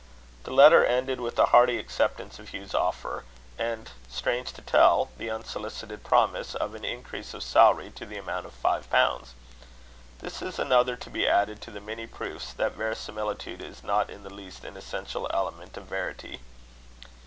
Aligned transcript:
The 0.45 0.51
letter 0.51 0.83
ended 0.83 1.21
with 1.21 1.37
a 1.37 1.45
hearty 1.53 1.77
acceptance 1.77 2.39
of 2.39 2.49
Hugh's 2.55 2.73
offer, 2.73 3.23
and, 3.59 3.91
strange 4.09 4.51
to 4.53 4.61
tell, 4.63 5.11
the 5.19 5.29
unsolicited 5.29 6.03
promise 6.03 6.55
of 6.55 6.73
an 6.73 6.83
increase 6.83 7.35
of 7.35 7.43
salary 7.43 7.91
to 7.91 8.07
the 8.07 8.17
amount 8.17 8.47
of 8.47 8.53
five 8.53 8.89
pounds. 8.89 9.35
This 10.17 10.41
is 10.41 10.57
another 10.57 10.95
to 10.95 11.09
be 11.11 11.27
added 11.27 11.61
to 11.61 11.69
the 11.69 11.79
many 11.81 12.07
proofs 12.07 12.51
that 12.53 12.71
verisimilitude 12.71 13.61
is 13.61 13.83
not 13.83 14.09
in 14.09 14.23
the 14.23 14.33
least 14.33 14.65
an 14.65 14.75
essential 14.75 15.29
element 15.31 15.77
of 15.77 15.85
verity. 15.85 16.39